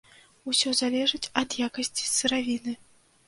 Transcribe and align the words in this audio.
Усё 0.51 0.71
залежыць 0.79 1.29
ад 1.41 1.55
якасці 1.67 2.09
сыравіны. 2.15 2.73